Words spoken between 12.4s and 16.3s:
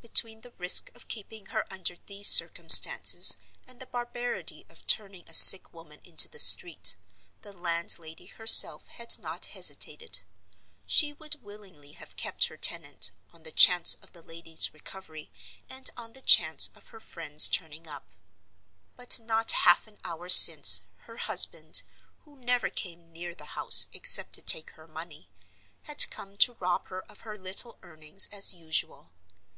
her tenant, on the chance of the lady's recovery, and on the